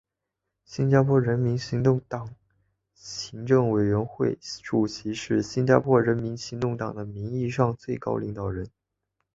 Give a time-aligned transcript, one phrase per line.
[0.65, 2.33] 新加坡人民行动党
[2.95, 8.67] 行政委员会主席是新加坡人民行动党的名义上的最高领导人。